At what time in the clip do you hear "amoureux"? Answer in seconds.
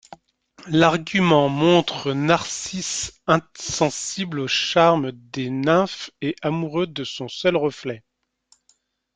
6.41-6.87